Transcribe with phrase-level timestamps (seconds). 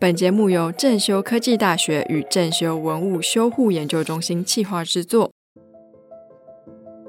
[0.00, 5.32] 本节目由正修科技大学与正修文物修护研究中心企划制作。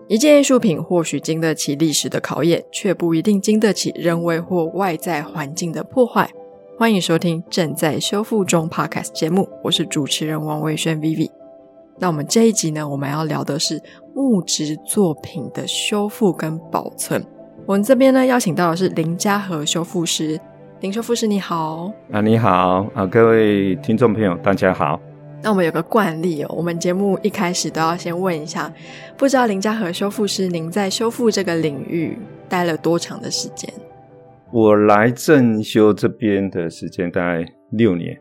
[0.08, 6.32] 一件艺术品或许经得起历史的考验，却不一定经得起人为或外在环境的破坏。
[6.80, 11.30] 欢迎收听正在修复中 Podcast 节目，我是主持人王维轩 Vivi。
[12.00, 13.80] 那我们这一集呢，我们要聊的是
[14.16, 17.24] 木质作品的修复跟保存。
[17.68, 20.42] 我们这边呢，邀请到的是林家和修复师。
[20.82, 24.98] 林修复师你好，啊你好啊各位听众朋友大家好。
[25.44, 28.74] 那我们有个惯例哦，我们节目一开始都要先问一下，
[29.18, 33.70] 不知道林家和修复师您在修复这个领域待了多长的时间？
[34.54, 38.18] 我来正修这边的时间大概六年，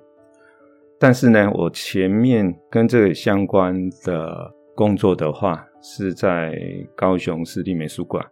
[0.98, 6.52] 但是呢，我前面跟这个相关的工作的话，是在
[6.96, 8.24] 高雄市立美术馆。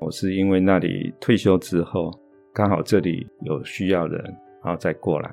[0.00, 2.10] 我是因为那里退休之后。
[2.52, 4.22] 刚好这里有需要人，
[4.64, 5.30] 然后再过来。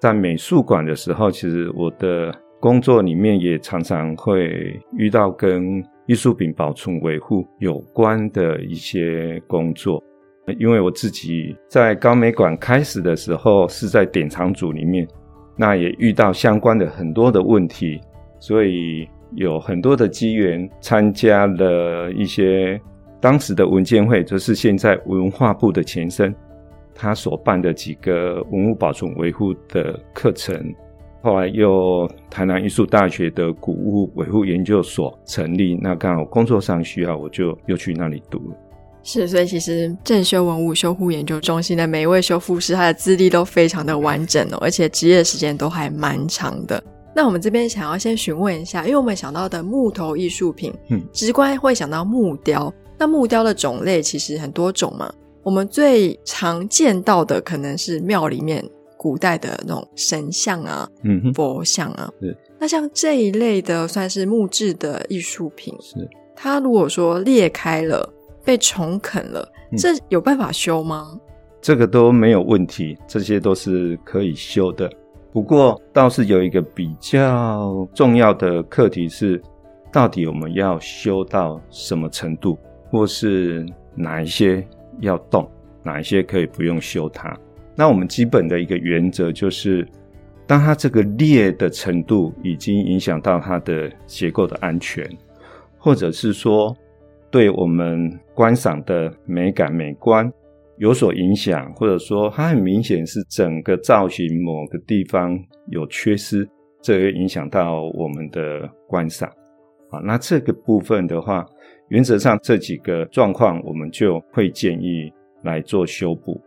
[0.00, 10.02] 在美术馆的时候，其实我的工作里面也常常会遇到跟艺术品保存维护有关的一些工作。
[10.58, 15.06] 因为我自己在高美馆开始的时候是在典藏组里面，
[15.56, 18.00] 那也遇到相关的很多的问题，
[18.40, 22.80] 所以有很多的机缘参加了一些
[23.20, 26.34] 当时的文件会，就是现在文化部的前身。
[27.00, 30.60] 他所办的几个文物保存维护的课程，
[31.22, 38.56] 后来又台南艺术大学的古物维护研究所成立，那刚好工作上需要，我就又去那里读了。
[39.04, 46.82] 是，所以其实正修文物修护研究中心的每一位修复师，他的资历都非常的完整哦，而且职业时间都还蛮长的。
[47.14, 55.10] 那我们这边想要先询问一下，因为我们想到的木头艺术品，嗯，直观会想到木雕，那木雕的种类其实很多种嘛。
[55.48, 58.62] 我们最常见到的可能是庙里面
[58.98, 62.12] 古代的那种神像啊，嗯，佛像啊。
[62.20, 62.36] 是。
[62.58, 66.06] 那像这一类的算是木质的艺术品，是。
[66.36, 68.12] 它如果说裂开了，
[68.44, 71.18] 被虫啃了，这有办法修吗？
[71.62, 74.92] 这个都没有问题，这些都是可以修的。
[75.32, 79.40] 不过倒是有一个比较重要的课题是，
[79.90, 82.58] 到底我们要修到什么程度，
[82.90, 83.64] 或是
[83.94, 84.62] 哪一些？
[85.00, 85.48] 要动
[85.82, 87.34] 哪一些可以不用修它？
[87.76, 89.86] 那我们基本的一个原则就是，
[90.46, 95.08] 当它这个裂的程度已经影响到它的结构的安全，
[95.78, 96.76] 或者是说
[97.30, 100.30] 对我们观赏的美感美观
[100.78, 105.38] 有所影响，或者说它很明显是整个造型某个地方
[105.68, 106.48] 有缺失，
[106.82, 109.28] 这会影响到我们的观赏
[109.90, 110.00] 啊。
[110.02, 111.46] 那这个部分的话。
[111.88, 115.10] 原则上，这几个状况我们就会建议
[115.42, 116.38] 来做修补。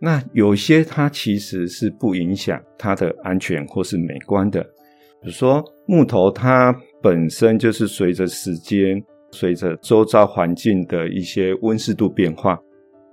[0.00, 4.62] 那有些它其实是不影响它的安全或是美观的，
[5.20, 12.58] 比如说木头，它本身就是随着时间、随着周遭环境的一些温湿度变化，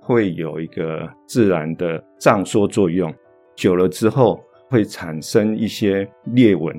[0.00, 3.12] 会有一个自然的胀缩作用，
[3.54, 6.74] 久了之后会产生一些裂纹。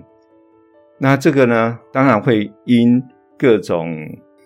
[0.97, 3.00] 那这个呢，当然会因
[3.38, 3.88] 各种。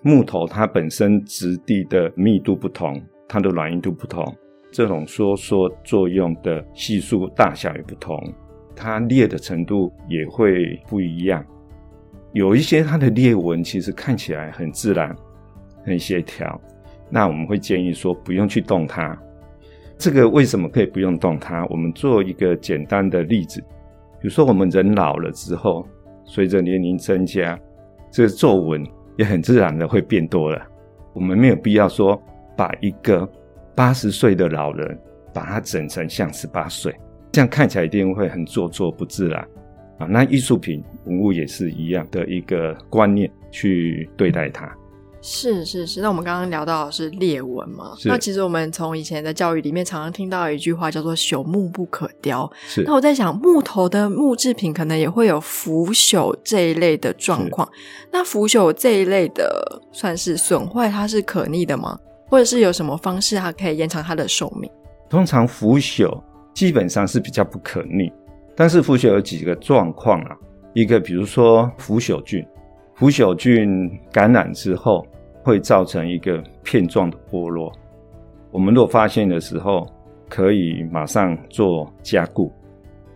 [0.03, 4.25] 木头它本身质地的密度不同，它的软硬度不同，
[4.71, 8.17] 这种收缩作用的系数大小也不同，
[8.75, 11.45] 它裂的程度也会不一样。
[12.33, 15.15] 有一些它的裂纹其实看起来很自然、
[15.85, 16.59] 很协调，
[17.09, 19.15] 那我们会建议说不用去动它。
[19.99, 21.63] 这个为什么可以不用动它？
[21.69, 23.61] 我们做一个简单的例子，
[24.19, 25.85] 比如说我们人老了之后，
[26.25, 27.59] 随着年龄增加，
[28.09, 28.83] 这个皱纹。
[29.17, 30.61] 也很自然的会变多了，
[31.13, 32.21] 我们没有必要说
[32.57, 33.29] 把一个
[33.75, 34.99] 八十岁的老人
[35.33, 36.95] 把他整成像十八岁，
[37.31, 39.41] 这样看起来一定会很做作不自然
[39.97, 40.07] 啊。
[40.07, 44.73] 那艺术品文物也是一样的一个观念去对待它。
[45.23, 47.93] 是是是，那我们刚刚聊到的是裂纹嘛？
[48.05, 52.51] 那其实我们从以前的教育里面常常听到一句话叫做“朽木不可雕”。
[52.67, 52.81] 是。
[52.83, 57.69] 那我在想，木头的木制品可能也会有腐朽这一类的状况。
[58.11, 61.99] 那腐朽这一类的算是损坏，它是可逆的吗？
[62.27, 64.71] 或者是有什么方式它可以延长它的寿命？
[65.07, 66.19] 通常腐朽
[66.55, 68.11] 基本上是比较不可逆，
[68.55, 70.35] 但是腐朽有几个状况啊？
[70.73, 72.43] 一个比如说腐朽菌。
[73.01, 75.03] 腐朽菌感染之后，
[75.41, 77.73] 会造成一个片状的剥落。
[78.51, 79.87] 我们若发现的时候，
[80.29, 82.53] 可以马上做加固。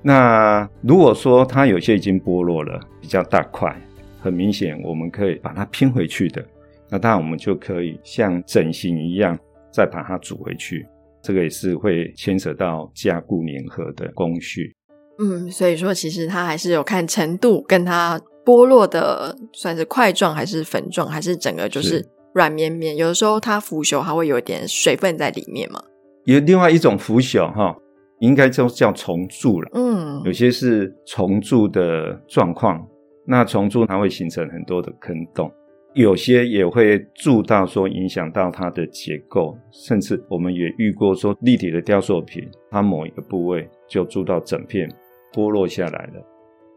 [0.02, 3.80] 那如果说它有些已经剥落了，比较大块，
[4.20, 6.44] 很明显，我们可以把它拼回去的。
[6.90, 9.38] 那当然，我们就可以像整形一样，
[9.72, 10.84] 再把它组回去。
[11.22, 14.76] 这个也是会牵扯到加固粘合的工序。
[15.20, 22.96] 嗯，所以说其实它还是有看程度，跟它剥落的算是块状还是粉状，还是整个就是是软绵绵。
[22.96, 25.82] 有的时候它腐朽还会有一点水分在里面嘛。
[26.26, 27.76] 有另外一种腐朽哈，
[28.20, 29.70] 应该就叫虫蛀了。
[29.74, 32.88] 嗯有些是虫蛀的状况，
[33.26, 35.52] 那虫蛀它会形成很多的坑洞，
[35.94, 44.90] 有些也会蛀到说影响到它的结构，甚至我们也遇过说立体的雕塑品，它某一个部位就蛀到整片
[45.34, 46.35] 剥落下来了。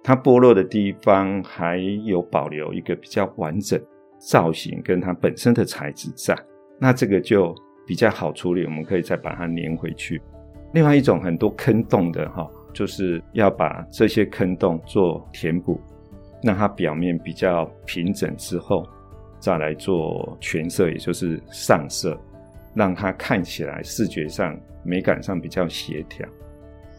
[0.09, 1.77] 它剥落的地方还
[2.07, 3.79] 有保留一个比较完整
[4.19, 6.35] 造型跟它本身的材质在，
[6.81, 7.55] 那这个就
[7.87, 10.19] 比较好处理，我们可以再把它粘回去。
[10.73, 15.79] 另外一种很多坑洞的哈，就是要把这些坑洞做填补，
[16.43, 18.89] 让它表面比较平整之后，
[19.39, 22.19] 再来做全色，也就是上色，
[22.75, 26.27] 让它看起来视觉上、美感上比较协调。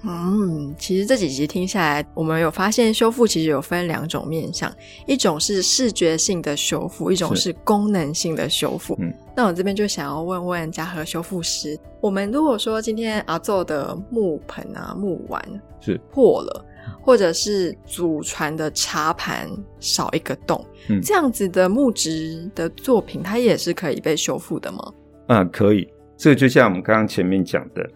[0.04, 4.74] 嗯，其实这几集听下来，我们有发现修复其实有分两种面向，
[5.06, 8.96] 一种是视觉性的修复，一种是是功能性的修复。
[9.00, 15.44] 嗯，那我这边就想要问问嘉禾修复师，我们如果说今天阿奏的木盆啊、木碗
[15.81, 16.66] 是破了，
[17.02, 19.50] 或者是祖传的茶盘
[19.81, 24.94] 少一个洞，嗯这样子的木质的作品，它也是可以被修复的吗？
[25.28, 25.86] 啊，可以。
[26.18, 27.90] 这个就像我们刚刚前面讲的，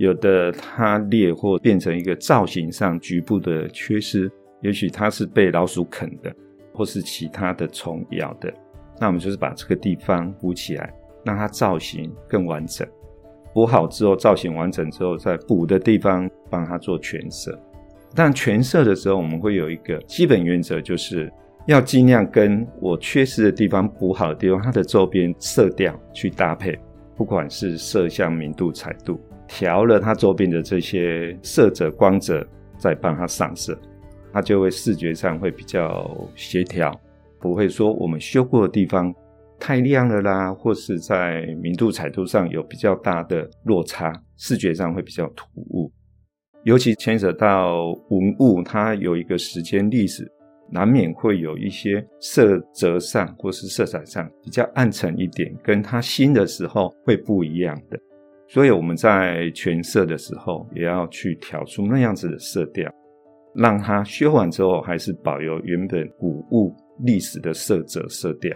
[0.00, 4.32] 有的它裂或变成一个造型上局部的缺失，
[4.62, 6.34] 也许它是被老鼠啃的，
[6.72, 8.50] 或是其他的虫咬的。
[8.98, 10.90] 那我们就是把这个地方补起来，
[11.22, 12.88] 让它造型更完整。
[13.52, 17.58] 补好之后，造型完整之后，在补的地方帮它做全色。
[18.14, 21.30] 但全色的时候，我们会有一个基本原则，就是
[21.66, 26.78] 要尽量跟我缺失的地方补好的地方，它的周边色调去搭配。
[27.18, 29.20] 不管是色相、明度、彩度，
[29.52, 32.46] 调了它周边的这些色泽、光泽，
[32.78, 33.76] 再帮它上色，
[34.32, 36.98] 它就会视觉上会比较协调，
[37.40, 39.12] 不会说我们修过的地方
[39.58, 45.90] 太亮了啦，或是在明度、彩度上有比较大的落差，视觉上会比较突兀。
[46.62, 50.30] 尤其牵扯到文物，它有一个时间历史，
[50.70, 57.98] 难免会有一些色泽上或是色彩上比较暗沉一点，跟它新的时候会不一样的。
[58.52, 62.90] 所以我们在全色的时候，也要去调出那样子的色调，
[63.54, 66.74] 让它修完之后还是保留原本古物
[67.04, 68.50] 历史的色泽色调。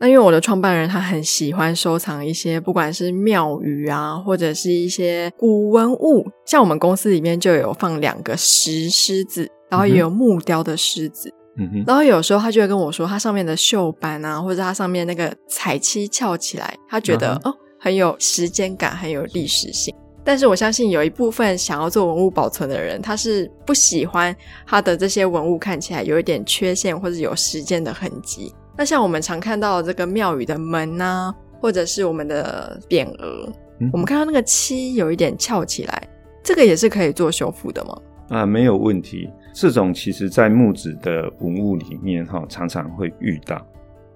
[0.00, 11.28] 那因为我的创办人他很喜欢收藏一些不管是庙宇啊，或者是一些古文物，像我们公司里面就有放两个石狮子，然后也有木雕的狮子。
[11.58, 19.94] 嗯哼，然后有时候他就会跟我说，它上面的锈斑啊，或者它上面那个彩漆翘起来，他觉得、嗯哦很有时间感，很有历史性。
[20.24, 24.34] 但是我相信有一部分想要做文物保存的人，他是不喜欢
[24.66, 28.54] 他的这些文物看起来有一点缺陷或者有时间的痕迹。
[28.76, 33.48] 那像我们常看到的这个庙宇的门呐、或者是我们的匾额，
[33.80, 36.08] 嗯我们看到那个漆有一点翘起来，
[36.42, 37.98] 这个也是可以做修复的吗？
[38.28, 39.30] 啊，没有问题。
[39.54, 43.66] 这种其实在木质的文物里面哈，常常会遇到，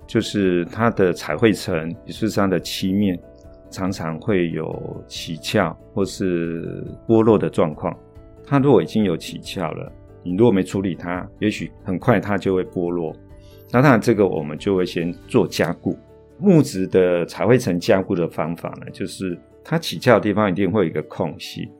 [0.07, 3.19] 就是它的彩绘层，也就是它的漆面，
[3.73, 7.93] 常常会有起翘或是剥落的状况。
[8.47, 9.91] 它如果已经有起翘了，
[10.23, 13.13] 你如果没处理它，也许很快它就会剥落。
[13.73, 15.99] 那当然，这个我们就会先做加固。
[16.39, 21.71] 木质的彩绘层加固的方法呢，就是它起翘的地方一定会有一个空隙，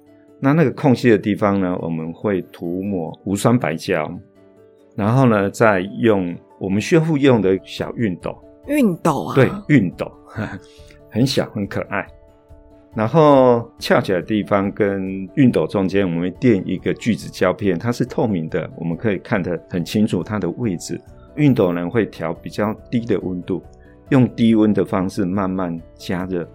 [0.41, 4.09] 那那个空隙的地方呢，我们会涂抹无酸白胶，
[4.95, 8.31] 然后呢，再用我们修复用的小熨斗，
[8.69, 10.11] 熨斗啊，对，熨斗，
[11.13, 12.05] 很小很可爱。
[12.95, 21.01] 然后翘起来的地方跟熨斗中间，我们会垫一个聚酯胶片，它是透明的，我们可以看得很清楚它的位置。
[21.37, 23.63] 熨斗呢会调比较低的温度，
[24.11, 26.47] 用低温的方式慢慢加热。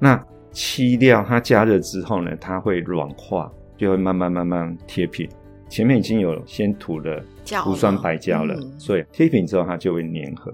[0.00, 5.28] 那漆料它加热之后呢，它会软化，就会慢慢慢慢贴平。
[5.68, 10.52] 前面已经有先涂了胶无酸白胶了，嗯所以贴平之后它就会粘合。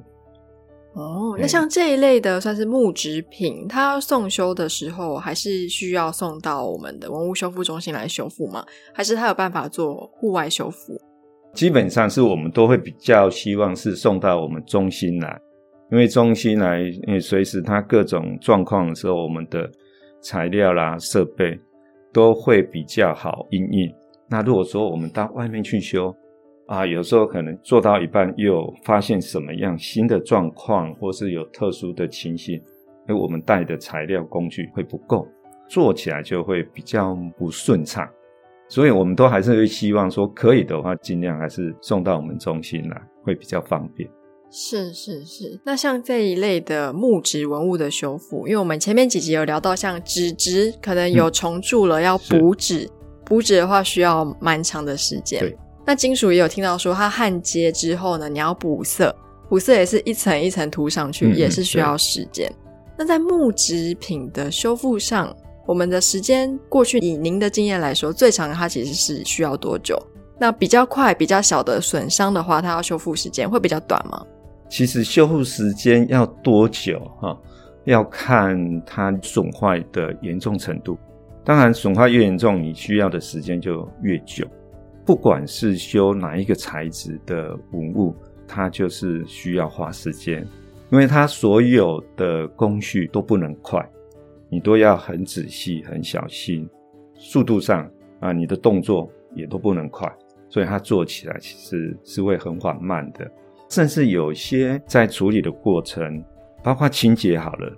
[0.93, 8.65] 哦，那像这一类的算是木制品，它送修的时候，还是需要送到我们的文物修复中心来修复吗？
[8.93, 11.01] 还是它有办法做户外修复？
[11.55, 15.41] 基本上是我们都会比较希望是送到我们中心来，
[15.93, 19.71] 因为中心来，因为随时它各种状况的时候，我们的
[20.21, 21.59] 材料啦、设备
[22.13, 23.89] 都会比较好应应。
[24.29, 26.15] 那如果说我们到外面去修
[26.71, 32.63] 啊，有时候可能做到一半又发现什么样新的状况，或是有特殊的情形，
[33.09, 35.27] 而我们带的材料工具会不够，
[35.69, 38.09] 做起来就会比较不顺畅。
[38.69, 44.09] 所以我们都还是会希望说，可以的话，尽量还是送到我们中心来，会比较方便。
[44.53, 52.89] 是是是，那像这一类的木质文物的修复，因为我们前面几集有聊到，像纸质可能有重铸了，要补纸，
[53.27, 55.41] 补纸的话需要蛮长的时间。
[55.41, 59.15] 对，那金属也有听到说，它焊接之后呢，你要补色，
[59.49, 62.51] 补色也是一层一层涂上去，也是需要时间。
[62.97, 65.35] 那在木制品的修复上，
[65.67, 70.01] 我们的时间过去以您的经验来说，最长它其实是需要多久？
[70.39, 74.25] 那比较快、比较小的损伤的话，它要修复时间会比较短吗？
[74.69, 77.37] 其实修复时间要多久哈？
[77.85, 80.97] 要看它损坏的严重程度。
[81.45, 84.47] 当然，损坏越严重，你需要的时间就越久。
[85.11, 88.15] 不管是修哪一个材质的文物，
[88.47, 90.47] 它就是需要花时间，
[90.89, 93.85] 因为它所有的工序都不能快，
[94.49, 96.65] 你都要很仔细、很小心。
[97.17, 97.91] 速度上
[98.21, 100.09] 啊，你的动作也都不能快，
[100.49, 103.29] 所以它做起来其实是会很缓慢的。
[103.69, 106.25] 甚至有些在处理的过程，
[106.63, 107.77] 包括清洁好了，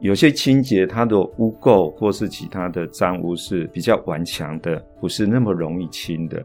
[0.00, 6.44] 有些清洁它的污垢或是其他的脏污是比较顽强的，不是那么容易清的，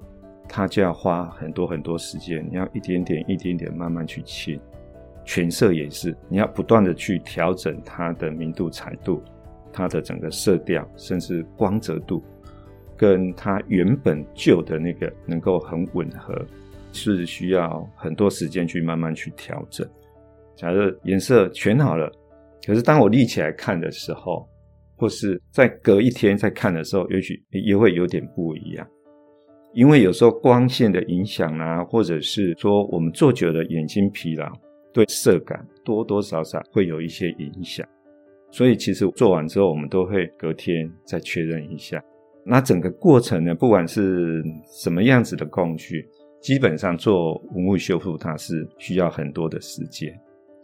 [0.50, 4.60] 它就要花很多很多时间，你要一点点一点点慢慢去清。
[5.24, 9.22] 全色也是，你要不断的去调整它的明度、彩度，
[9.72, 12.24] 它的整个色调，甚至光泽度，
[12.98, 16.46] 跟它原本旧的那个能够很吻合。
[16.92, 19.88] 是需要很多时间去慢慢去调整。
[20.56, 22.12] 假设颜色全好了，
[22.66, 24.50] 可是当我立起来看的时候，
[24.96, 28.88] 或是在隔一天再看的时候，也许也会有点不一样。
[29.74, 34.52] 因为有时候光线的影响啊，或者是说我们做久了眼睛疲劳，
[34.94, 37.88] 对色感多多少少会有一些影响。
[38.52, 42.04] 所以其实做完之后，我们都会隔天再确认一下。
[42.46, 44.44] 那整个过程呢，不管是
[44.82, 46.08] 什么样子的工序。
[46.42, 50.10] 基本上做文物修复，它是需要很多的时间。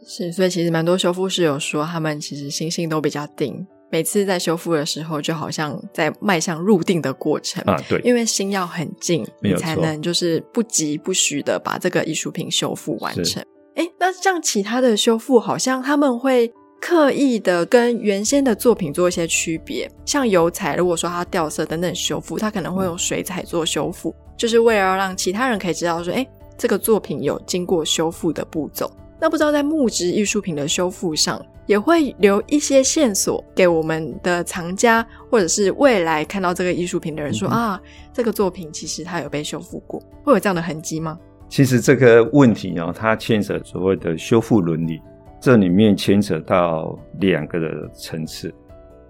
[0.08, 7.82] 是，所以其实蛮多修复师有说，他们其实心性都比较定，每次在修复的时候，就好像在迈向入定的过程啊。
[7.88, 13.44] 对，因为心要很静，你才能就是不急不徐的把这个艺术品修复完成。
[13.75, 16.51] 哎，那像其他的修复，好像他们会
[16.82, 24.13] 刻意的跟原先的作品做一些区别，像油彩，如果说它掉色等等修复，它可能会用水彩做修复。
[24.38, 26.25] 就是为了让其他人可以知道说，哎，
[26.58, 28.92] 这个作品有经过修复的步骤。
[29.25, 37.82] 那不知道在木质艺术品的修复上，也会留一些线索给我们的藏家，或者是未来看到这个艺术品的人说啊，
[38.13, 41.17] 这个作品其实它有被修复过，会有这样的痕迹吗？
[41.50, 45.01] 其实这个问题呢，它牵扯所谓的修复伦理，
[45.41, 48.53] 这里面牵扯到两个的层次。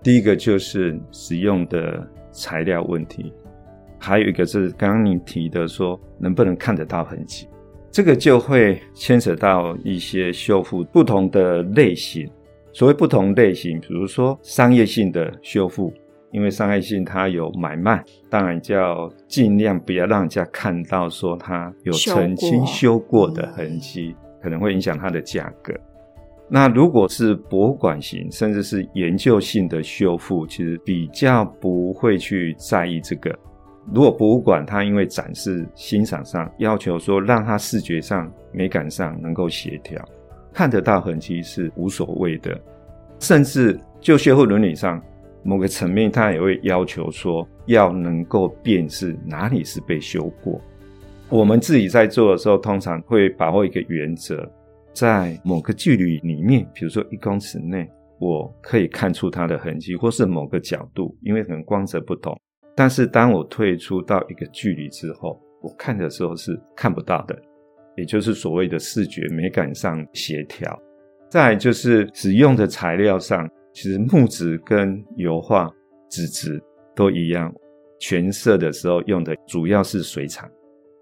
[0.01, 3.34] 第一个就是使用的材料问题。
[4.00, 7.50] 还有一个是刚刚你提的说能不能看得到痕迹，
[7.96, 12.30] 这个就会牵扯到一些修复不同的类型。
[12.74, 15.94] 所谓不同类型，比如说商业性的修复，
[16.34, 25.74] 因为商业性它有买卖，当然就要尽量不要让人家看到说它有曾经修过的痕迹，可能会影响它的价格。
[26.50, 33.34] 那如果是博物馆型，甚至是研究性的修复，其实比较不会去在意这个。
[33.94, 40.04] 如果博物馆它因为展示欣赏上要求说让它视觉上美感上能够协调，
[40.51, 42.60] 看得到痕迹是无所谓的，
[43.20, 45.01] 甚至就修复伦理上
[45.44, 50.60] 某个层面，它也会要求说要能够辨识哪里是被修过。
[51.30, 54.48] 我们自己在做的时候，通常会把握一个原则，
[54.94, 57.88] 在某个距离里面，比如说一公尺内，
[58.20, 62.36] 我可以看出它的痕迹，或是某个角度，因为可能光泽不同。
[62.75, 67.36] 但是当我退出到一个距离之后，我看的时候是看不到的，
[67.96, 70.77] 也就是所谓的视觉美感上协调。
[71.29, 75.72] 再就是使用的材料上，其实木质跟油画、
[76.10, 76.62] 纸质
[76.94, 77.53] 都一样，
[78.00, 80.50] 全色的时候用的主要是水彩。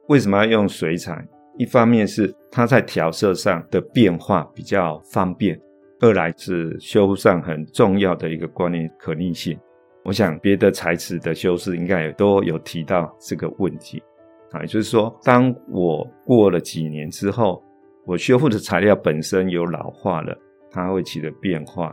[0.07, 1.27] 为什么要用水彩？
[1.57, 5.59] 一方面是它在调色上的变化比较方便，
[5.99, 9.59] 二来是修复上很重要的一个观念——可逆性。
[10.03, 14.03] 我想别的材质的修饰应该也都有提到这个问题
[14.51, 17.63] 啊，也就是说，当我过了几年之后，
[18.05, 20.37] 我修复的材料本身有老化了，
[20.69, 21.89] 它会起的变化，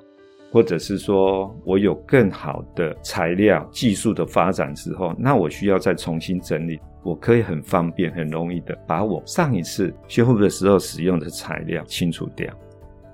[0.50, 12.52] 或者是说我有更好的材料技术的发展之后，那我需要再重新整理，我可以很方便、很容易的把我上一次修复的时候使用的材料清除掉，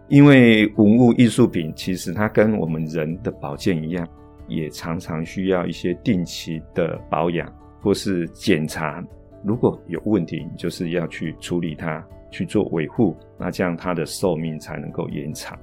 [0.08, 4.08] 因为文物艺术品其实它跟我们人的保健一样。
[4.48, 7.50] 也常常需要一些定期的保养
[7.80, 9.04] 或是检查，
[9.44, 15.58] 如果有问题，就是要去处理它，去做维护，那这样它的寿命才能够延长。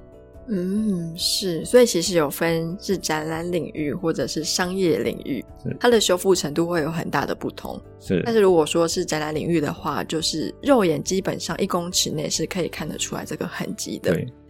[0.46, 5.42] 嗯，是，所以其实有分是展览领域或者是商业领域，
[5.80, 7.80] 它的修复程度会有很大的不同。
[7.98, 14.12] 是但是如果说是展览领域的话，就是肉眼基本上一公尺内是可以看得出来这个痕迹的。
[14.12, 14.43] 对，那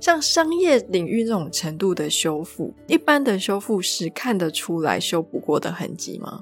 [0.00, 6.40] 像商业领域这种程度的修复，一般的修复师看得出来修补过的痕迹吗？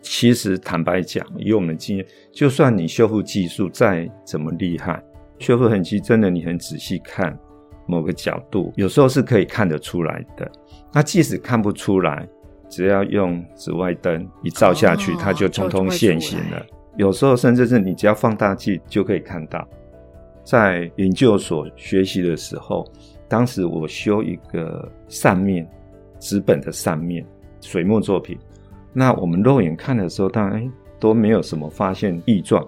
[0.00, 5.02] 其实坦白讲，以我们的经验，就算你修复技术再怎么厉害，
[5.40, 7.36] 修复痕迹真的你很仔细看
[7.88, 10.48] 某个角度，有时候是可以看得出来的。
[10.92, 12.28] 那即使看不出来，
[12.70, 16.64] 只要用紫外灯一照下去，哦它就通通现形了。
[16.96, 19.66] 有时候甚至是你只要放大镜就可以看到。
[20.44, 22.86] 在研究所学习的时候，
[23.26, 25.68] 当时我修一个扇面
[26.20, 27.26] 纸本的扇面
[27.60, 28.38] 水墨作品，
[28.92, 30.70] 那我们肉眼看的时候，当然
[31.00, 32.66] 都没有什么发现异状。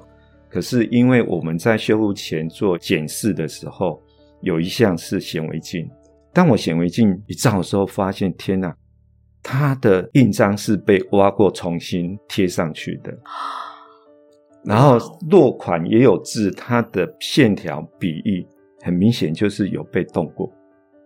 [0.48, 4.02] 可是因为我们在修复前做检视的时候，
[4.40, 5.88] 有一项是显微镜。
[6.32, 8.74] 当我显微镜一照的时候，发现天哪，
[9.42, 13.12] 它的印章是被挖过重新贴上去的。
[14.66, 14.98] 然后
[15.30, 18.46] 落款也有字，它的线条笔意
[18.82, 20.52] 很明显就是有被动过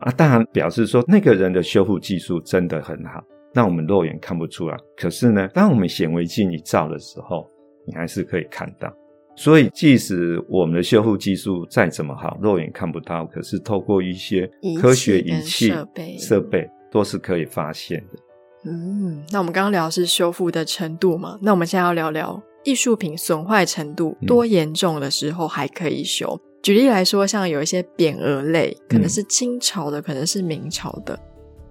[0.01, 0.11] 啊。
[0.13, 3.23] 当然表示说那个人的修复技术真的很好，
[3.55, 4.77] 那我们肉眼看不出来。
[4.97, 7.47] 可是呢，当我们显微镜一照的时候，
[7.87, 8.91] 你还是可以看到。
[9.37, 18.71] 所以，即使我们的修复技术再怎么好，肉眼看不到，可是透过一些科学仪器设备设备都是可以发现的。
[18.71, 26.41] 嗯，那我们刚刚聊的是修复的程度嘛，那我们现在要聊聊艺术品损坏程度嗯多严重的时候还可以修。
[26.63, 31.19] 举例来说，像有一些匾额类，可能是清朝的，可能是明朝的。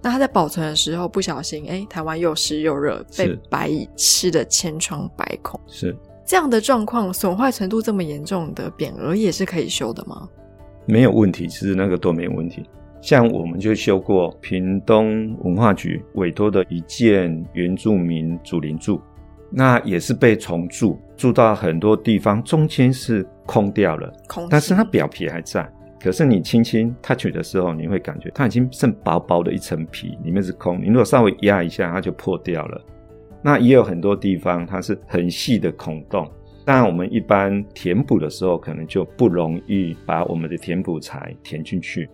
[0.02, 5.60] 那它在保存的时候不小心，哎，台湾又湿又热，被白蚁吃的千疮百孔。
[5.66, 5.94] 是
[6.26, 10.28] 这样的状况，损坏程度这么严重的匾额也是可以修的吗？
[10.86, 12.64] 没有问题，其实那个都没有问题。
[13.02, 19.00] 像我们就修过屏东文化局委托的一件原住民祖灵柱，
[19.50, 25.68] 那也是被重铸，铸到很多地方，中间是空掉了，空但是它表皮还在。
[26.02, 30.80] 可是你轻轻 touch 的时候，你会感觉它已经剩薄薄的一层皮，里面是空。
[30.80, 32.80] 你如果稍微压一下，它就破掉了。
[33.42, 36.30] 那也有很多地方它是很细的孔洞，
[36.64, 42.08] 当然我们一般填补的时候，可能就不容易把我们的填补材填进去。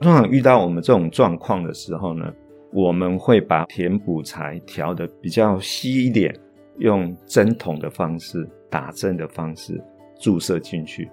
[0.00, 2.32] 通常遇到我们这种状况的时候呢，
[2.72, 6.34] 我们会把填补材调的比较稀一点，
[6.80, 9.80] 用针筒的方式、打针的方式
[10.18, 11.08] 注射进去，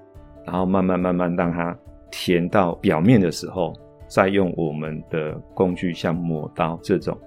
[0.46, 1.78] 然后慢慢慢慢让它
[2.10, 3.74] 填到表面的时候，
[4.08, 7.18] 再用我们的工具，像抹刀这种，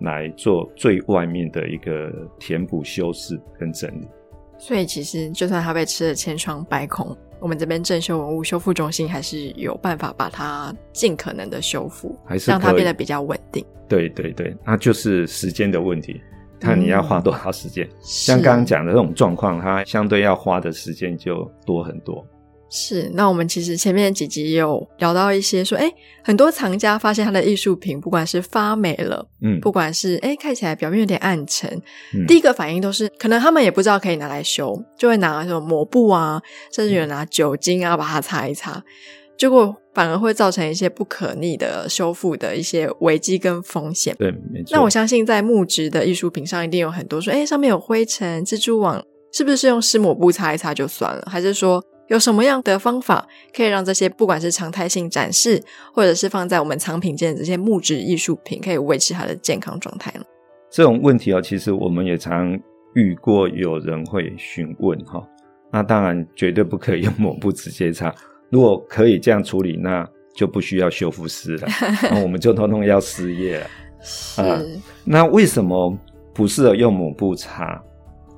[0.00, 4.08] 来做最外面的一个填补、修饰跟整理。
[4.56, 13.64] 所以其实就算它被吃的千疮百孔，我们这边正修文物修复中心还是有办法把它尽可能的修复，还是让它变得比较稳定。
[13.88, 16.20] 对对对，那就是时间的问题，
[16.64, 17.86] 看你要花多少时间。
[18.00, 22.26] 像是刚刚讲的这种状况，它相对要花的时间就多很多。
[22.70, 25.88] 是，那我们其实前面几集也有聊到一些说，哎，
[26.24, 31.70] 很多藏家发现他的艺术品，不管是发霉了，嗯，不管是哎看起来表面有点暗沉，
[32.14, 32.26] 嗯。
[32.26, 38.82] 第一个反应都是可能他们也不知道可以拿来修，就会拿什么抹布啊，甚至有拿酒精啊把它擦一擦，
[39.36, 44.14] 结果反而会造成一些不可逆的修复的一些危机跟风险。
[44.18, 44.76] 对，没错。
[44.76, 51.26] 那我相信在木质的艺术品上，一定有很多说，哎，上面有灰尘、蜘蛛网，是不是用湿抹布擦一擦就算了？
[51.28, 60.24] 还是说有什么样的方法可以让这些不管是常态性展示，或者是放在我们藏品间的这些木质艺术品，可以维持它的健康状态呢？
[60.70, 62.52] 这种问题哦，其实我们也常
[62.94, 65.22] 遇过，有人会询问哈。
[65.72, 68.14] 那当然绝对不可以用抹布直接擦，
[68.50, 71.68] 如果可以这样处理，那就不需要修复师了，
[72.10, 73.66] 那我们就通通要失业了。
[74.00, 74.60] 是，啊
[75.04, 75.96] 那为什么
[76.32, 77.82] 不适合用抹布擦？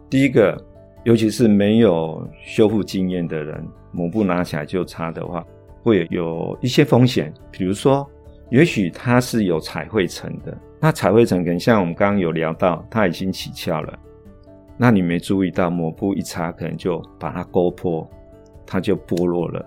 [0.08, 0.56] 第一个，
[1.04, 5.44] 尤其是没有修复经验的人，抹布拿起来就擦的话，
[5.82, 7.32] 会有一些风险。
[7.50, 8.08] 比如说，
[8.50, 13.98] 也许它是有彩绘层的，那彩绘层可能像我们刚刚有聊到，它已经起翘了，
[14.76, 18.08] 那你没注意到，抹布一擦，可能就把它勾破，
[18.64, 19.64] 它就剥落了。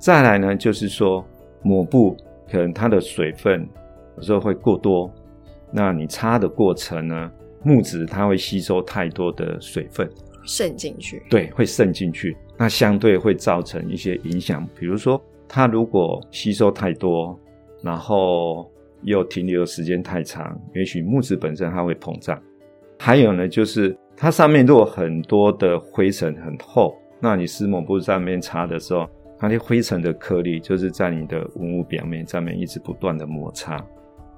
[0.00, 1.22] 再来呢，就是说
[1.62, 2.16] 抹布
[2.50, 3.68] 可能它的水分
[4.16, 5.12] 有时候会过多，
[5.70, 7.30] 那你擦的过程呢，
[7.62, 10.10] 木质它会吸收太多的水分，
[10.42, 11.22] 渗进去。
[11.28, 17.38] 对，会渗进去，那相对会造成一些影响，比如说它如果吸收太多，
[17.82, 22.40] 然后又停留的时间太长，也许木质本身它会膨胀，
[22.98, 29.06] 还有呢，就是它上面如果很多的灰尘很厚，那你湿抹布上面擦的时候，
[29.40, 33.82] 那些灰尘的颗粒就是在你的文物表面上面一直不断的摩擦。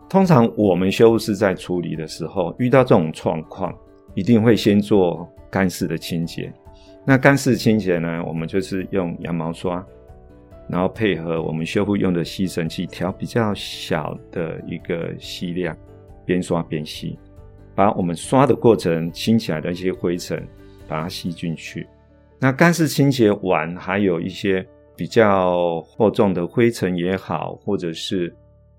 [0.09, 3.75] 通常我们修复师在处理的时候，遇到这种状况，
[4.15, 6.53] 一定会先做干式的清洁。
[7.05, 9.85] 那干式清洁呢，我们就是用羊毛刷，
[10.69, 15.77] 然后配合我们修复用的吸尘器，调比较小的一个吸量，
[16.25, 17.19] 边刷边吸。
[17.75, 20.47] 把我们刷的过程清起来的一些灰尘，
[20.87, 21.89] 把它吸进去。
[22.39, 24.65] 那干式清洁完，还有一些
[24.97, 28.29] 比较厚重的灰尘也好，或者是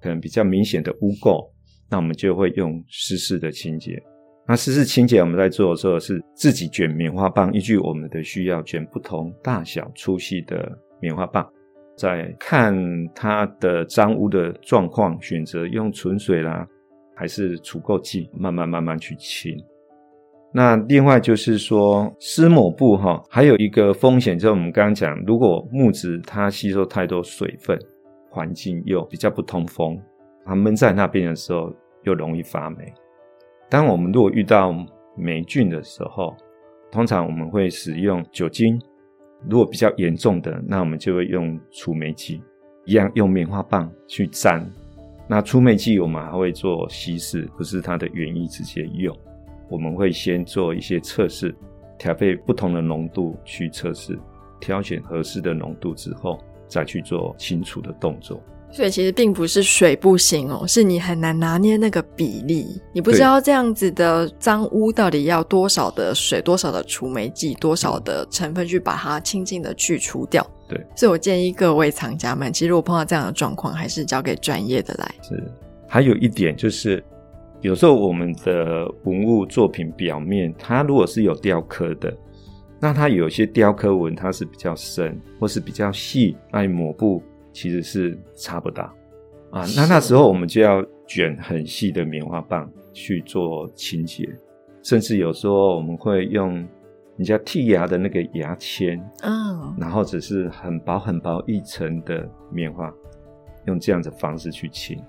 [0.01, 1.49] 可能比较明显的污垢，
[1.89, 4.01] 那我们就会用湿式的清洁。
[4.47, 11.49] 那湿式清洁我们在做的时候是自己卷棉花棒，依据我们的需要卷不同大小粗细的棉花棒，
[11.97, 12.75] 在看
[13.13, 16.67] 它的脏污的状况，选择用纯水啦。
[17.15, 19.55] 还是除垢剂，慢慢慢慢去清。
[20.55, 27.75] 那另外就是说，湿抹布哈，还有一个风险，就是我们刚刚讲，如果木质它吸收太多水分，
[28.29, 29.99] 环境又比较不通风，
[30.45, 32.93] 它闷在那边的时候又容易发霉。
[33.67, 34.71] 当我们如果遇到
[35.17, 36.35] 霉菌的时候，
[36.91, 38.77] 通常我们会使用酒精；
[39.49, 42.43] 如果比较严重的，那我们就会用除霉剂，
[42.85, 44.63] 一样用棉花棒去沾。
[45.27, 49.17] 那除霉剂我们还会做稀释，不是它的原液直接用。
[49.69, 51.53] 我们会先做一些测试，
[51.97, 54.17] 调配不同的浓度去测试，
[54.59, 58.41] 挑选合适的浓度之后，再去做清除的动作。
[58.71, 70.43] 所以其实并不是水不行哦，是你很难拿捏那个比例，你不知道这样子的脏污到底要多少的水、多少的除霉剂、多少的成分去把它轻轻的去除掉。
[70.67, 75.13] 对，所以我建议各位藏家们，其实如果碰到这样的状况，还是交给专业的来。
[75.21, 75.43] 是，
[75.87, 77.03] 还有一点就是，
[77.63, 82.15] 有时候我们的文物作品表面，它如果是有雕刻的，
[82.79, 87.23] 那它有些雕刻纹它是比较深或是比较细，那抹布。
[87.53, 88.83] 其实是擦不到
[89.51, 94.27] 啊，那那时候我们就要卷很细的棉花棒去做清洁，
[94.81, 96.55] 甚至有时候我们会用
[97.15, 102.91] 人家剔牙的那个牙签，嗯，然后只是很薄很薄一层的棉花，
[103.67, 104.99] 用这样的方式去清，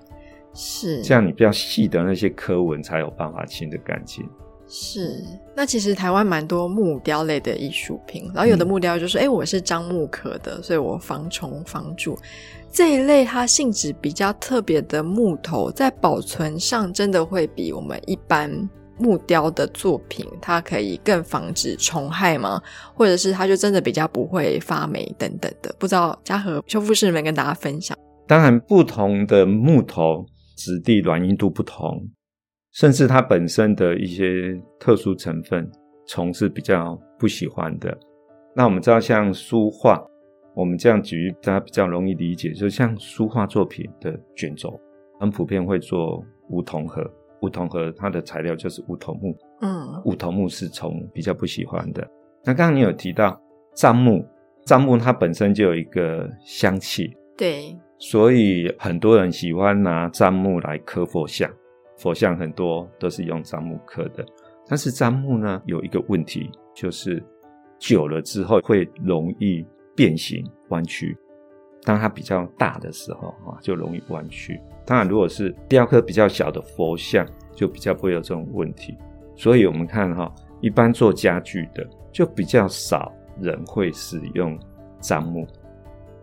[0.55, 4.27] 是这样，你比较细的那些科纹才有办法清得干净。
[4.67, 5.23] 是，
[5.55, 12.17] 那其实台湾蛮多木雕类的艺术品，然后有的木雕就说：“哎，我是樟木壳的，所以我防虫防蛀。”
[12.73, 18.51] 这一类它性质比较特别的木头，在保存上真的会比我们一般
[18.97, 22.59] 木雕的作品，它可以更防止虫害吗？
[22.95, 25.73] 或者是它就真的比较不会发霉等等的？
[25.77, 27.95] 不知道嘉禾修复师能跟大家分享。
[28.27, 32.09] 当然，不同的木头质地软硬度不同。
[32.71, 35.69] 甚至它本身的一些特殊成分，
[36.07, 37.97] 虫是比较不喜欢的。
[38.53, 40.05] 那我们知道，像书画，
[40.53, 44.77] 我们这样举，大家比较容易理解，就像书画作品的卷轴，
[45.19, 47.01] 很普遍会做梧桐盒。
[47.41, 52.05] 梧桐盒它的材料就是梧桐木，嗯，梧桐木是虫比较不喜欢的。
[52.43, 53.39] 那刚刚你有提到
[53.75, 54.25] 樟木，
[54.65, 61.49] 樟木它本身就有一个香气，对，所以很多人喜欢拿樟木来刻佛像。
[61.97, 64.23] 佛像很多都是用樟木刻的，
[64.67, 67.23] 但是樟木呢有一个问题，就是
[67.79, 69.65] 久了之后会容易
[69.95, 71.17] 变形弯曲。
[71.83, 74.61] 当它比较大的时候啊，就容易弯曲。
[74.85, 78.95] 当然，如果是雕刻比较小的佛像，就比较不会有这种问题。
[79.35, 84.55] 所以我们看哈，一般做家具的就比较少人会使用
[84.99, 85.47] 樟木，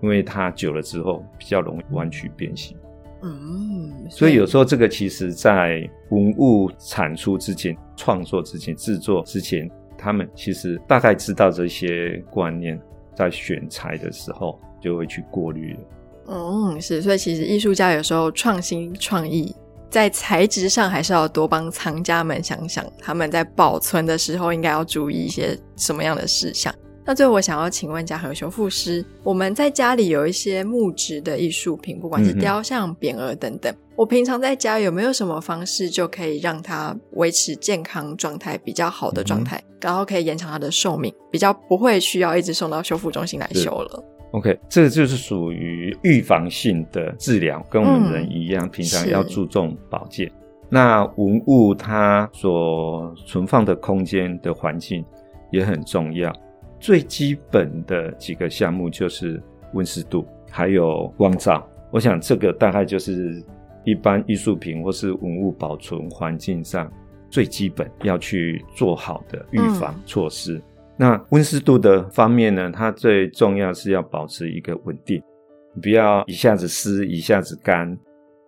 [0.02, 2.76] 因为它久了之后比较容易弯曲变形。
[3.22, 12.76] 嗯，所以有时候这个其实，在文物产出之前、创作之前、制作之前，他们其实大概知道这些观念，
[13.14, 15.80] 在选材的时候就会去过滤了。
[16.26, 19.54] 嗯，是，所以其实艺术家有时候创新创意，
[19.88, 26.74] 在材质上还是要多帮藏家们想想，他们在保存的时候应该要注意一些什么样的事项。
[27.04, 50.30] 那最后，我想要请问嘉禾修复师，我们在家里有一些木质的艺术品，不管是雕像、匾额等等，我平常在家有没有什么方式就可以让它维持健康状态比较好的状态，然后可以延长它的寿命，比较不会需要一直送到修复中心来修了？OK，这就是属于预防性的治疗，跟我们人一样，平常要注重保健。
[50.70, 55.04] 那文物它所存放的空间的环境
[55.50, 56.32] 也很重要。
[56.82, 59.40] 最基本的几个项目就是
[59.72, 61.64] 温湿度，还有光照。
[61.92, 63.40] 我想这个大概就是
[63.84, 66.92] 一般艺术品或是文物保存环境上
[67.30, 70.60] 最基本要去做好的预防措施。
[70.96, 75.22] 那温湿度的方面呢，它最重要是要保持一个稳定，
[75.80, 77.96] 不要一下子湿一下子干，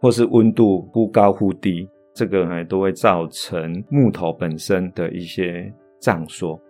[0.01, 6.61] 或是温度忽高忽低，这个呢都会造成木头本身的一些胀缩。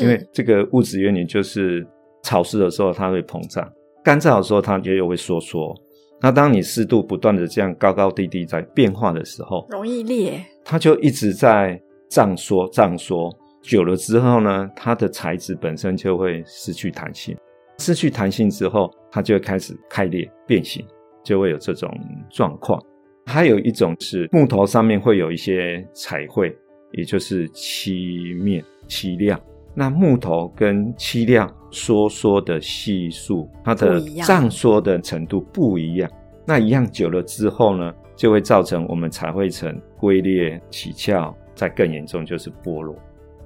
[0.00, 1.86] 因为这个物质原理就是
[2.22, 3.66] 潮湿的时候它会膨胀，
[4.02, 5.74] 干燥的时候它也有会收缩。
[6.20, 13.30] 那当你湿度不断的这样高高低低在变化的时候，容易裂，它就一直在胀缩胀缩。
[13.62, 17.36] 久了之后呢，它的材质本身就会失去弹性，
[17.78, 20.86] 失去弹性之后，它就会开始开裂变形，
[21.24, 21.90] 就会有这种
[22.30, 22.80] 状况。
[23.26, 26.56] 还有一种是木头上面会有一些彩绘，
[26.92, 29.38] 也就是漆面漆料。
[29.78, 36.10] 那木头跟漆料缩缩的系数，它的胀缩的程度不一样。
[36.46, 42.96] 那一样久了之后呢，就会造成我们彩绘层龟裂起翘，再更严重就是剥落。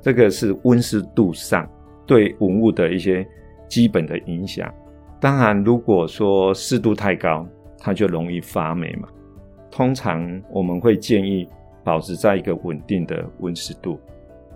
[0.00, 1.68] 这个是温湿度上
[2.06, 3.26] 对文物的一些
[3.66, 4.72] 基本的影响。
[5.18, 7.44] 当然，如果说湿度太高，
[7.76, 9.08] 它就容易发霉嘛。
[9.68, 11.44] 通常我们会建议
[11.82, 13.98] 保持在一个稳定的温湿度。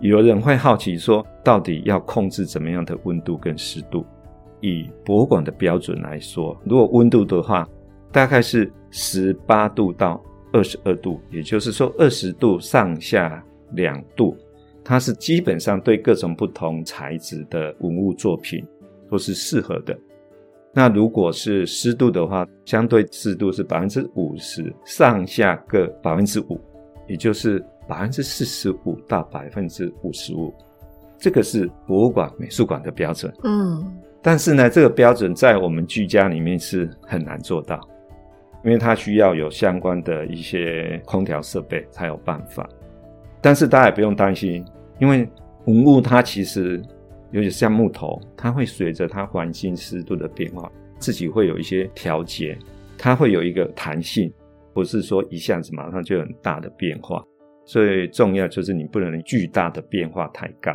[0.07, 4.05] 有人会好奇说，到底要控制怎么样的温度跟湿度？
[4.61, 7.67] 以博物馆的标准来说，如果温度的话，
[8.11, 14.35] 大概是十八度到二十二度，也就是说二十度上下两度，
[14.83, 18.65] 它是基本上对各种不同材质的文物作品
[19.09, 19.97] 都是适合的。
[20.73, 26.59] 那如果是湿度的话，相对湿度是百分之五十上下各百分之五，
[27.07, 27.63] 也就是。
[27.87, 30.51] 百分之四十五到百分之五十五，
[31.19, 33.31] 这个是博物馆、美术馆的标准。
[33.43, 37.79] 嗯，但是呢，这个标准在我们居家里面是很难做到，
[38.63, 42.67] 因为它需要有相关的一些空调设备才有办法。
[43.39, 44.65] 但是大家也不用担心，
[44.99, 45.29] 因为
[45.65, 46.81] 文物它其实，
[47.29, 52.57] 尤其像木头，它会随着它环境湿度的变化，自己会有一些调节，
[52.97, 54.33] 它会有一个弹性，
[54.75, 57.25] 不是说一下子马上就很大的变化。
[57.65, 60.71] 最重要就是你不能巨大的变化太高。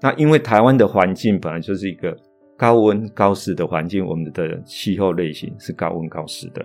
[0.00, 2.16] 那因为台湾的环境本来就是一个
[2.56, 6.64] 高温高湿的环境，我们的气候类型是高温高湿的，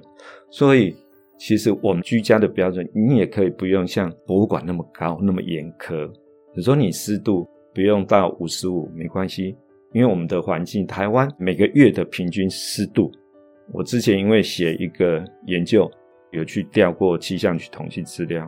[0.51, 0.95] 所以
[1.37, 6.09] 其实我们居家的标准，你也可以不用像博物馆那么高那么严苛。
[6.55, 9.57] 你说你湿度不用到五十五没关系，
[9.93, 13.11] 因为我们的环境台湾每个月的平均湿度，
[13.73, 15.89] 我之前因为写一个研究，
[16.31, 18.47] 有去调过气象局统计资料。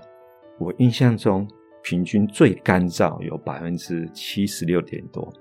[0.60, 1.48] 我印象中，
[1.82, 5.32] 平均最干燥有百分之七十六点多，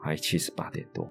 [0.00, 1.10] 还七十八点多，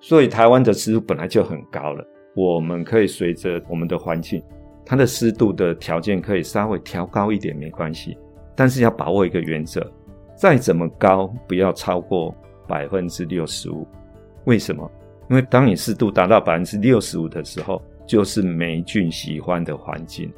[0.00, 2.06] 所以台湾的湿度本来就很高了。
[2.34, 4.42] 我们可以随着我们的环境，
[4.86, 8.16] 它的湿度的条件可以稍微调高一点没关系，
[8.56, 9.92] 但是要把握一个原则，
[10.34, 12.34] 再怎么高不要超过
[12.66, 13.86] 百分之六十五。
[14.46, 14.90] 为什么？
[15.28, 20.30] 因为当你湿度达到百分之六十五的时候，就是霉菌喜欢的环境。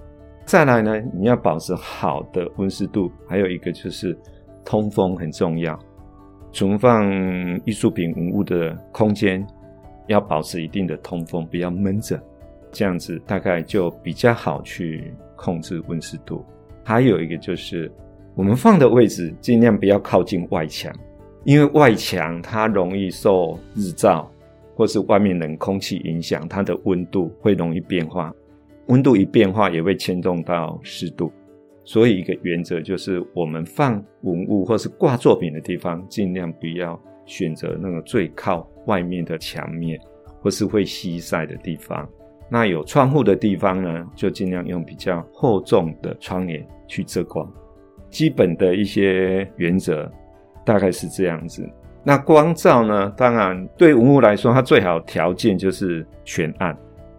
[0.44, 4.16] 再来呢，你要保持好的温湿度，还有一个就是
[4.64, 5.76] 通风很重要。
[6.52, 7.04] 存放
[7.64, 9.44] 艺术品文物的空间
[10.06, 12.16] 要保持一定的通风，不要闷着，
[12.70, 16.46] 这样子大概就比较好去控制温湿度。
[16.84, 17.90] 还有一个就是
[18.36, 20.94] 我们放的位置尽量不要靠近外墙，
[21.42, 24.30] 因为外墙它容易受日照
[24.74, 28.32] 或是外面冷空气影响，它的温度会容易变化。
[28.88, 31.32] 温度一变化，也会牵动到湿度，
[31.84, 39.98] 所以一个原则就是，我们放文物或是挂作品的地方，尽量不要选择那个最靠外面的墙面，
[40.42, 42.06] 或是会西晒的地方。
[42.50, 47.50] 那有窗户的地方呢，就尽量用比较厚重的窗帘去遮光。
[48.10, 50.08] 基本的一些原则
[50.64, 51.66] 大概是这样子。
[52.04, 56.76] 那光照呢，当然对文物来说，它最好条件就是全暗。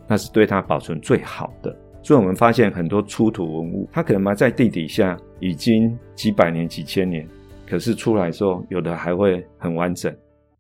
[0.08, 7.28] 那是对它保存最好的，所以我们发现很多出土文物，它可能埋在地底下已经几百年、几千年，
[7.68, 10.16] 可是出来之后，有的还会很完整，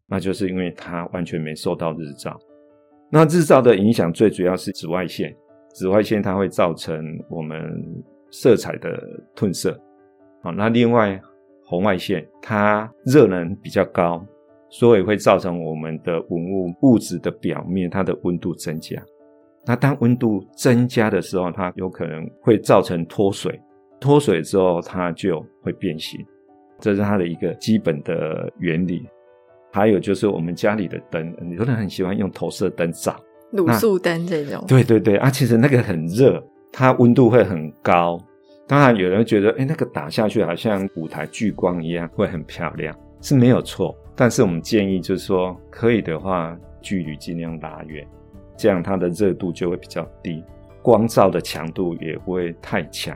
[0.08, 2.36] 那就是因为它完全没受到日照。
[3.12, 5.32] 那日照的影响最主要是紫外线，
[5.76, 7.62] 紫外线它会造成我们
[8.32, 9.00] 色彩的
[9.36, 9.80] 褪色。
[10.42, 11.22] 好，那另外
[11.66, 14.24] 红外线它热能比较高，
[14.70, 19.02] 所以会造成我们的文物物质的表面它的温度增加。
[19.66, 23.60] 那当温度增加的时候，它有可能会造成脱水，
[24.00, 26.24] 脱水之后它就会变形，
[26.80, 29.08] 这是它的一个基本的原理。
[29.72, 33.14] 还有就是我们家里的灯，有人很喜欢用投射灯照，
[33.54, 34.64] 卤素灯这种。
[34.68, 38.18] 对对对啊，其实那个很热，它温度会很高，
[38.68, 43.96] 当然，有人觉得，哎，那个打下去好像舞台聚光一样，会很漂亮，是没有错。
[44.16, 48.04] 但是我们建议就是说，可以的话，距离尽量拉远，
[48.58, 50.44] 这样它的热度就会比较低，
[50.82, 53.16] 光照的强度也不会太强。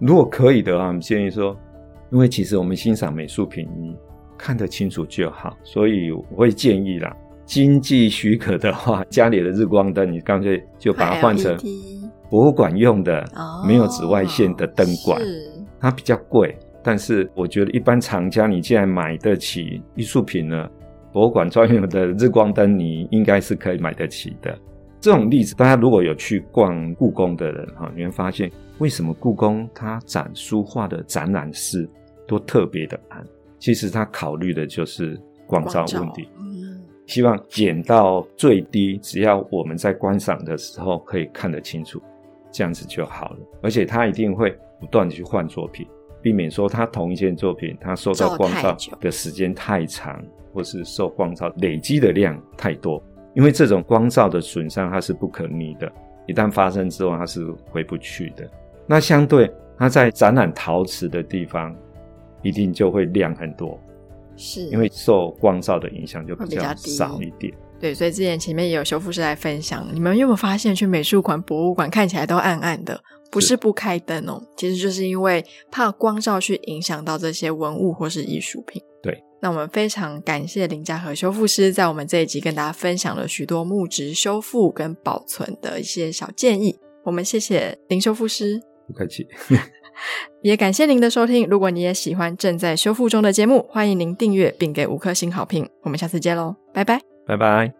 [0.00, 1.56] 如果可以的话，我们建议说，
[2.10, 3.68] 因为其实我们欣赏美术品，
[4.36, 11.56] 看得清楚就好，所以我会建议啦，经济许可的话，家里的日光灯，你干脆就把它换成。
[12.30, 13.24] 博物馆用的
[13.66, 15.20] 没有紫外线的灯管，
[15.80, 20.68] 它比较贵，但是我觉得一般厂家你既然买得起艺术品呢，
[21.12, 24.56] 博物馆专用的日光灯你应该是可以买得起的。
[25.00, 31.88] 这种例子，大家如果有去逛故宫的人哈，你会发现为什么故宫它展书画的展览室
[32.26, 33.24] 都特别的暗，
[33.58, 36.28] 其实它考虑的就是光照问题，
[37.06, 42.02] 希望减到最低，只要我们在观赏的时候可以看得清楚。
[42.58, 45.86] 这样子就好了，而且他一定会不断的去换作品，
[46.20, 50.20] 避免说他同一件作品，他受到光照的时间太长，
[50.52, 53.00] 或是受光照累积的量太多。
[53.34, 55.88] 因为这种光照的损伤它是不可逆的，
[56.26, 58.50] 一旦发生之后它是回不去的。
[58.88, 61.72] 那相对它在展览陶瓷的地方，
[62.42, 63.78] 一定就会亮很多，
[64.34, 67.54] 是因为受光照的影响就比较少一点。
[67.80, 78.82] 对，所以之前前面也有修复师来分享，你们有没有发现去美术馆、博物馆看起来都暗暗的，不是不开灯哦，其实就是因为怕光照去影响到这些文物或是艺术品。
[79.00, 89.24] 对，那我们非常感谢林家和修复师在我们这一集跟大家分享了许多木质修复跟保存的一些小建议，我们谢谢林修复师，不客气，
[90.42, 91.46] 也感谢您的收听。
[91.48, 95.68] 如果你也喜欢正在修复中的节目，欢迎您订阅并给五颗星好评。
[95.82, 97.07] 我们下次见喽，拜拜。
[97.28, 97.77] 拜拜。